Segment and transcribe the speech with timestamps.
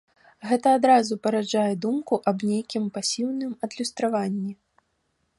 [0.51, 4.51] Гэта адразу параджае думку аб нейкім пасіўным адлюстраванні.